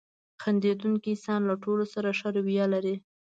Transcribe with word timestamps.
•خندېدونکی 0.41 1.09
انسان 1.15 1.41
له 1.49 1.55
ټولو 1.63 1.85
سره 1.93 2.09
ښه 2.19 2.29
رویه 2.35 2.65
لري. 2.73 2.95